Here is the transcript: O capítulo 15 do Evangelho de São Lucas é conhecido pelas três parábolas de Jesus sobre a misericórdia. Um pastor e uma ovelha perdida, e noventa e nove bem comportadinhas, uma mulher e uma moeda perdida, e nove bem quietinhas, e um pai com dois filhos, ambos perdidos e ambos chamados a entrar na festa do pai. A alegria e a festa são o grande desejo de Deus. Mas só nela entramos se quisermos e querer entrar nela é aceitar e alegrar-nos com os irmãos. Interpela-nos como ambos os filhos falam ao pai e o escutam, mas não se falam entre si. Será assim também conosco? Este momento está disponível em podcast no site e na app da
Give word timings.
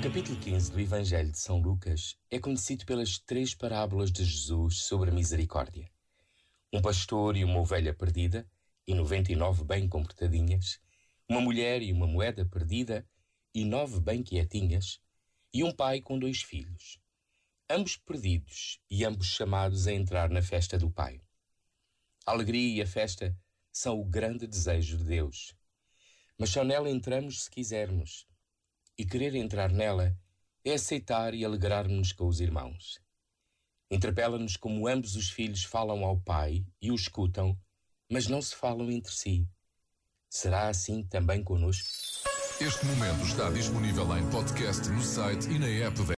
O 0.00 0.02
capítulo 0.02 0.40
15 0.40 0.72
do 0.72 0.80
Evangelho 0.80 1.30
de 1.30 1.38
São 1.38 1.60
Lucas 1.60 2.16
é 2.30 2.38
conhecido 2.38 2.86
pelas 2.86 3.18
três 3.18 3.54
parábolas 3.54 4.10
de 4.10 4.24
Jesus 4.24 4.84
sobre 4.84 5.10
a 5.10 5.12
misericórdia. 5.12 5.90
Um 6.72 6.80
pastor 6.80 7.36
e 7.36 7.44
uma 7.44 7.60
ovelha 7.60 7.92
perdida, 7.92 8.50
e 8.86 8.94
noventa 8.94 9.30
e 9.30 9.36
nove 9.36 9.62
bem 9.62 9.86
comportadinhas, 9.86 10.80
uma 11.28 11.42
mulher 11.42 11.82
e 11.82 11.92
uma 11.92 12.06
moeda 12.06 12.46
perdida, 12.46 13.06
e 13.54 13.62
nove 13.62 14.00
bem 14.00 14.22
quietinhas, 14.22 14.98
e 15.52 15.62
um 15.62 15.70
pai 15.70 16.00
com 16.00 16.18
dois 16.18 16.40
filhos, 16.40 16.98
ambos 17.68 17.98
perdidos 17.98 18.80
e 18.90 19.04
ambos 19.04 19.26
chamados 19.26 19.86
a 19.86 19.92
entrar 19.92 20.30
na 20.30 20.40
festa 20.40 20.78
do 20.78 20.90
pai. 20.90 21.20
A 22.24 22.30
alegria 22.30 22.78
e 22.78 22.80
a 22.80 22.86
festa 22.86 23.36
são 23.70 24.00
o 24.00 24.04
grande 24.06 24.46
desejo 24.46 24.96
de 24.96 25.04
Deus. 25.04 25.54
Mas 26.38 26.48
só 26.48 26.64
nela 26.64 26.88
entramos 26.88 27.44
se 27.44 27.50
quisermos 27.50 28.26
e 29.00 29.04
querer 29.06 29.34
entrar 29.34 29.72
nela 29.72 30.14
é 30.62 30.74
aceitar 30.74 31.32
e 31.32 31.42
alegrar-nos 31.42 32.12
com 32.12 32.26
os 32.26 32.38
irmãos. 32.38 33.00
Interpela-nos 33.90 34.58
como 34.58 34.86
ambos 34.86 35.16
os 35.16 35.30
filhos 35.30 35.64
falam 35.64 36.04
ao 36.04 36.20
pai 36.20 36.66
e 36.82 36.90
o 36.90 36.94
escutam, 36.94 37.58
mas 38.10 38.26
não 38.26 38.42
se 38.42 38.54
falam 38.54 38.90
entre 38.90 39.10
si. 39.10 39.48
Será 40.28 40.68
assim 40.68 41.02
também 41.02 41.42
conosco? 41.42 41.88
Este 42.60 42.84
momento 42.84 43.24
está 43.24 43.48
disponível 43.48 44.04
em 44.18 44.30
podcast 44.30 44.86
no 44.90 45.00
site 45.00 45.48
e 45.48 45.58
na 45.58 45.66
app 45.66 45.96
da 45.96 46.04